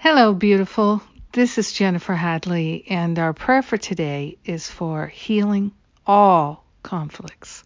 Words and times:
Hello, 0.00 0.32
beautiful. 0.32 1.02
This 1.32 1.58
is 1.58 1.72
Jennifer 1.72 2.14
Hadley, 2.14 2.84
and 2.88 3.18
our 3.18 3.32
prayer 3.32 3.62
for 3.62 3.76
today 3.76 4.38
is 4.44 4.70
for 4.70 5.08
healing 5.08 5.72
all 6.06 6.64
conflicts. 6.84 7.64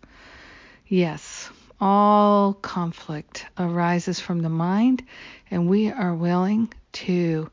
Yes, 0.87 1.51
all 1.79 2.55
conflict 2.55 3.45
arises 3.59 4.19
from 4.19 4.41
the 4.41 4.49
mind, 4.49 5.03
and 5.51 5.69
we 5.69 5.91
are 5.91 6.15
willing 6.15 6.73
to 6.93 7.51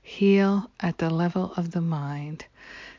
heal 0.00 0.70
at 0.80 0.96
the 0.96 1.10
level 1.10 1.52
of 1.58 1.70
the 1.70 1.82
mind. 1.82 2.46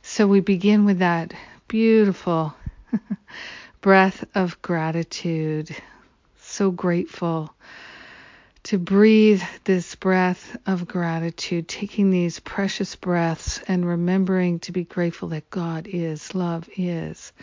So 0.04 0.28
we 0.28 0.40
begin 0.40 0.86
with 0.86 1.00
that 1.00 1.34
beautiful 1.68 2.54
breath 3.82 4.24
of 4.36 4.62
gratitude. 4.62 5.76
So 6.38 6.70
grateful 6.70 7.56
to 8.64 8.78
breathe 8.78 9.44
this 9.66 9.96
breath 9.96 10.56
of 10.66 10.88
gratitude, 10.88 11.68
taking 11.68 12.12
these 12.12 12.40
precious 12.40 12.96
breaths 12.96 13.60
and 13.68 13.86
remembering 13.86 14.60
to 14.60 14.72
be 14.72 14.86
grateful 14.86 15.28
that 15.30 15.50
God 15.50 15.88
is, 15.92 16.34
love 16.34 16.70
is, 16.78 17.34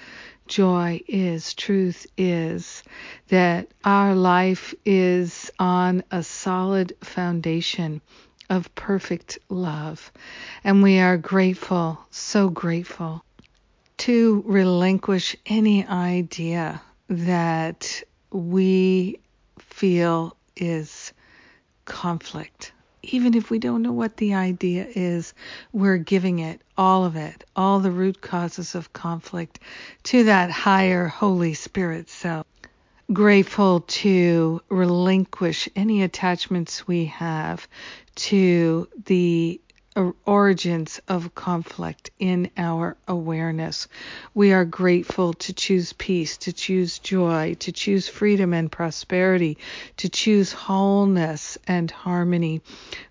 joy 0.49 1.03
is, 1.07 1.53
truth 1.53 2.07
is, 2.17 2.83
that 3.29 3.69
our 3.85 4.15
life 4.15 4.75
is 4.87 5.51
on 5.59 6.03
a 6.11 6.23
solid 6.23 6.95
foundation 7.03 8.01
of 8.49 8.75
perfect 8.75 9.39
love. 9.51 10.11
And 10.65 10.83
we 10.83 11.01
are 11.01 11.19
grateful, 11.19 11.99
so 12.11 12.49
grateful, 12.49 13.23
to 13.99 14.43
relinquish 14.47 15.37
any 15.45 15.87
idea 15.87 16.81
that 17.09 18.03
we 18.33 19.21
feel 19.59 20.37
is 20.57 21.13
conflict. 21.85 22.73
Even 23.03 23.35
if 23.35 23.51
we 23.51 23.59
don't 23.59 23.83
know 23.83 23.93
what 23.93 24.19
the 24.19 24.35
idea 24.35 24.87
is, 24.95 25.33
we're 25.73 25.97
giving 25.97 26.39
it, 26.39 26.61
all 26.77 27.05
of 27.05 27.17
it, 27.17 27.45
all 27.57 27.81
the 27.81 27.91
root 27.91 28.21
causes 28.21 28.75
of 28.75 28.93
conflict 28.93 29.59
to 30.03 30.25
that 30.25 30.51
higher 30.51 31.09
Holy 31.09 31.55
Spirit 31.55 32.11
self. 32.11 32.47
Grateful 33.13 33.81
to 33.81 34.61
relinquish 34.69 35.69
any 35.75 36.03
attachments 36.03 36.87
we 36.87 37.07
have 37.07 37.67
to 38.17 38.87
the 39.07 39.61
origins 40.25 41.01
of 41.09 41.35
conflict 41.35 42.11
in 42.21 42.49
our 42.57 42.97
awareness. 43.09 43.89
We 44.35 44.53
are 44.53 44.65
grateful 44.65 45.33
to 45.35 45.53
choose 45.53 45.93
peace, 45.95 46.37
to 46.39 46.53
choose 46.53 47.01
joy, 47.01 47.57
to 47.59 47.73
choose 47.73 48.07
freedom 48.07 48.55
and 48.55 48.71
prosperity, 48.71 49.59
to 49.97 50.09
choose 50.09 50.53
wholeness 50.53 51.59
and 51.67 51.91
harmony. 51.91 52.61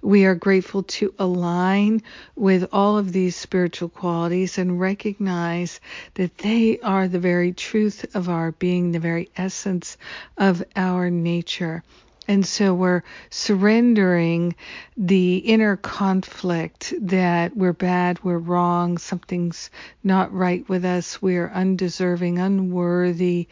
We 0.02 0.24
are 0.26 0.36
grateful 0.36 0.84
to 0.84 1.14
align 1.20 2.02
with 2.38 2.70
all 2.72 2.98
of 2.98 3.12
these 3.12 3.36
spiritual 3.36 3.90
qualities 3.90 4.58
and 4.58 4.80
recognize 4.80 5.82
that 6.14 6.38
they 6.38 6.80
are 6.80 7.10
the 7.10 7.20
very 7.20 7.52
truth 7.52 8.06
of 8.16 8.30
our 8.30 8.54
being, 8.54 8.94
the 8.94 9.00
very 9.00 9.30
essence 9.36 9.98
of 10.38 10.64
our 10.78 11.10
nature. 11.10 11.84
And 12.30 12.46
so 12.46 12.76
we're 12.76 13.02
surrendering 13.32 14.56
the 14.96 15.38
inner 15.38 15.78
conflict 15.78 16.94
that 17.02 17.58
we're 17.58 17.74
bad, 17.74 18.24
we're 18.24 18.38
wrong, 18.38 19.00
something's 19.00 19.72
not 20.04 20.32
right 20.32 20.64
with 20.70 20.86
us, 20.86 21.24
we're 21.24 21.50
undeserving, 21.50 22.38
unworthy, 22.38 23.48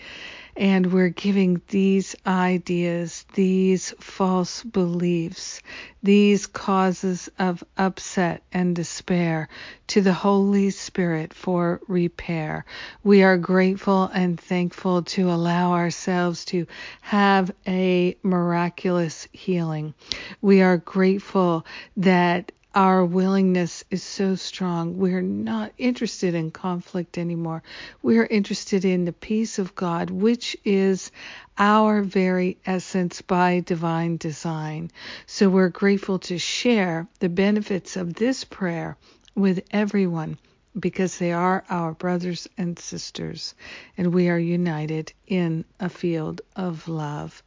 and 0.57 0.91
we're 0.91 1.09
giving 1.09 1.61
these 1.67 2.15
ideas, 2.25 3.25
these 3.35 3.93
false 3.99 4.63
beliefs, 4.63 5.61
these 6.01 6.47
causes 6.47 7.29
of 7.37 7.63
upset 7.77 8.41
and 8.51 8.75
despair 8.75 9.49
to 9.85 10.01
the 10.01 10.13
Holy 10.13 10.71
Spirit 10.71 11.31
for 11.33 11.79
repair. 11.87 12.65
We 13.03 13.21
are 13.21 13.37
grateful 13.37 14.05
and 14.05 14.39
thankful 14.39 15.03
to 15.03 15.29
allow 15.29 15.73
ourselves 15.73 16.43
to 16.45 16.65
have 17.01 17.51
a 17.67 18.17
miraculous 18.23 19.27
healing. 19.31 19.93
We 20.41 20.63
are 20.63 20.77
grateful 20.77 21.65
that 21.97 22.51
our 22.77 23.03
willingness 23.03 23.83
is 23.89 24.03
so 24.03 24.35
strong. 24.35 24.99
We're 24.99 25.23
not 25.23 25.73
interested 25.79 26.35
in 26.35 26.51
conflict 26.51 27.17
anymore. 27.17 27.63
We're 28.03 28.27
interested 28.27 28.85
in 28.85 29.05
the 29.05 29.13
peace 29.13 29.57
of 29.57 29.73
God, 29.73 30.11
which 30.11 30.55
is 30.63 31.11
our 31.57 32.03
very 32.03 32.59
essence 32.67 33.19
by 33.23 33.61
divine 33.61 34.17
design. 34.17 34.91
So 35.25 35.49
we're 35.49 35.69
grateful 35.69 36.19
to 36.19 36.37
share 36.37 37.07
the 37.17 37.29
benefits 37.29 37.97
of 37.97 38.13
this 38.13 38.43
prayer 38.43 38.95
with 39.33 39.65
everyone 39.71 40.37
because 40.79 41.17
they 41.17 41.31
are 41.31 41.63
our 41.71 41.93
brothers 41.93 42.47
and 42.59 42.77
sisters, 42.77 43.55
and 43.97 44.13
we 44.13 44.29
are 44.29 44.37
united 44.37 45.11
in 45.25 45.65
a 45.79 45.89
field 45.89 46.41
of 46.55 46.87
love. 46.87 47.41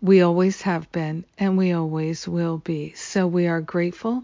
We 0.00 0.22
always 0.22 0.62
have 0.62 0.92
been, 0.92 1.24
and 1.38 1.58
we 1.58 1.72
always 1.72 2.28
will 2.28 2.58
be. 2.58 2.92
So 2.92 3.26
we 3.26 3.48
are 3.48 3.60
grateful 3.60 4.22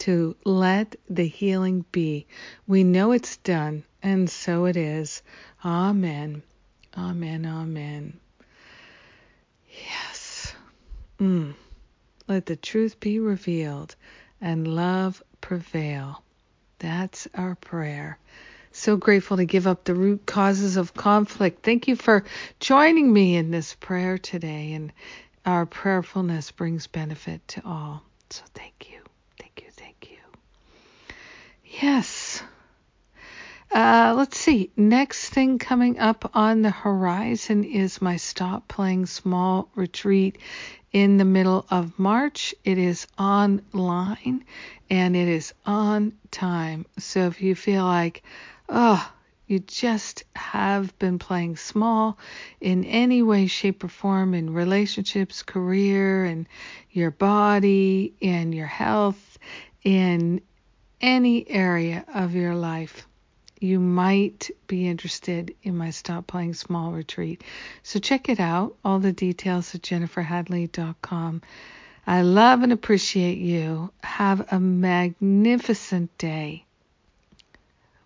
to 0.00 0.36
let 0.44 0.96
the 1.08 1.26
healing 1.26 1.84
be. 1.92 2.26
We 2.66 2.84
know 2.84 3.12
it's 3.12 3.36
done, 3.38 3.84
and 4.02 4.28
so 4.30 4.66
it 4.66 4.76
is. 4.76 5.22
Amen. 5.64 6.42
Amen. 6.96 7.46
Amen. 7.46 8.18
Yes. 9.70 10.54
Mm. 11.20 11.54
Let 12.28 12.46
the 12.46 12.56
truth 12.56 13.00
be 13.00 13.18
revealed 13.18 13.96
and 14.40 14.68
love 14.68 15.22
prevail. 15.40 16.22
That's 16.78 17.26
our 17.34 17.54
prayer. 17.56 18.18
So 18.72 18.96
grateful 18.96 19.38
to 19.38 19.44
give 19.44 19.66
up 19.66 19.84
the 19.84 19.94
root 19.94 20.26
causes 20.26 20.76
of 20.76 20.94
conflict. 20.94 21.64
Thank 21.64 21.88
you 21.88 21.96
for 21.96 22.24
joining 22.60 23.12
me 23.12 23.36
in 23.36 23.50
this 23.50 23.74
prayer 23.74 24.18
today. 24.18 24.74
And 24.74 24.92
our 25.46 25.66
prayerfulness 25.66 26.50
brings 26.52 26.86
benefit 26.86 27.46
to 27.48 27.62
all. 27.64 28.02
So 28.30 28.44
thank 28.54 28.90
you. 28.90 29.07
Yes. 31.88 32.42
Uh, 33.74 34.12
let's 34.14 34.36
see. 34.38 34.70
Next 34.76 35.30
thing 35.30 35.58
coming 35.58 35.98
up 35.98 36.30
on 36.34 36.60
the 36.60 36.70
horizon 36.70 37.64
is 37.64 38.02
my 38.02 38.18
Stop 38.18 38.68
Playing 38.68 39.06
Small 39.06 39.70
retreat 39.74 40.36
in 40.92 41.16
the 41.16 41.24
middle 41.24 41.64
of 41.70 41.98
March. 41.98 42.54
It 42.62 42.76
is 42.76 43.06
online 43.18 44.44
and 44.90 45.16
it 45.16 45.28
is 45.28 45.54
on 45.64 46.12
time. 46.30 46.84
So 46.98 47.20
if 47.20 47.40
you 47.40 47.54
feel 47.54 47.84
like, 47.84 48.22
oh, 48.68 49.10
you 49.46 49.58
just 49.58 50.24
have 50.36 50.96
been 50.98 51.18
playing 51.18 51.56
small 51.56 52.18
in 52.60 52.84
any 52.84 53.22
way, 53.22 53.46
shape, 53.46 53.82
or 53.82 53.88
form 53.88 54.34
in 54.34 54.52
relationships, 54.52 55.42
career, 55.42 56.26
and 56.26 56.46
your 56.90 57.10
body, 57.10 58.12
and 58.20 58.54
your 58.54 58.66
health, 58.66 59.38
in 59.84 60.42
any 61.00 61.48
area 61.48 62.04
of 62.12 62.34
your 62.34 62.54
life, 62.54 63.06
you 63.60 63.80
might 63.80 64.50
be 64.66 64.86
interested 64.86 65.54
in 65.62 65.76
my 65.76 65.90
Stop 65.90 66.26
Playing 66.26 66.54
Small 66.54 66.92
retreat. 66.92 67.42
So 67.82 67.98
check 67.98 68.28
it 68.28 68.40
out. 68.40 68.76
All 68.84 69.00
the 69.00 69.12
details 69.12 69.74
at 69.74 69.82
jenniferhadley.com. 69.82 71.42
I 72.06 72.22
love 72.22 72.62
and 72.62 72.72
appreciate 72.72 73.38
you. 73.38 73.90
Have 74.02 74.52
a 74.52 74.60
magnificent 74.60 76.16
day. 76.18 76.64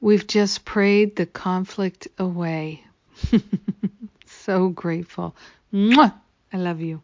We've 0.01 0.27
just 0.27 0.65
prayed 0.65 1.15
the 1.15 1.27
conflict 1.27 2.09
away. 2.19 2.83
so 4.27 4.69
grateful. 4.71 5.37
Mwah! 5.73 6.15
I 6.53 6.57
love 6.57 6.81
you. 6.81 7.03